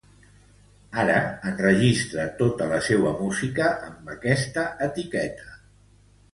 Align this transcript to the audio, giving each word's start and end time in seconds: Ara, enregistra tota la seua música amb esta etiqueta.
Ara, 1.01 1.17
enregistra 1.51 2.25
tota 2.41 2.71
la 2.73 2.81
seua 2.89 3.13
música 3.21 3.71
amb 3.93 4.27
esta 4.35 4.67
etiqueta. 4.91 5.51